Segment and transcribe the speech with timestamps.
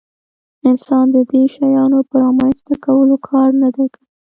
[0.69, 4.05] انسان د دې شیانو په رامنځته کولو کار نه دی کړی.